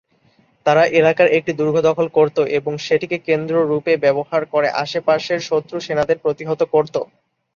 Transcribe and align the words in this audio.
তারা 0.65 0.83
এলাকার 0.99 1.27
একটি 1.37 1.51
দুর্গ 1.59 1.75
দখল 1.87 2.07
করতো 2.17 2.41
এবং 2.57 2.73
সেটি 2.85 3.05
কে 3.07 3.27
কেন্দ্র 3.27 3.55
রূপে 3.63 3.93
ব্যবহার 4.03 4.41
করে 4.53 4.67
আশেপাশের 4.83 5.39
শত্রু 5.49 5.77
সেনাদের 5.79 6.17
প্রতিহত 6.23 6.61
করত। 6.73 6.95